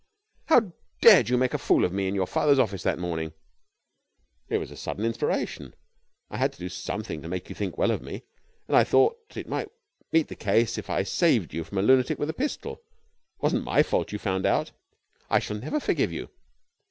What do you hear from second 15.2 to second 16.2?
"I shall never forgive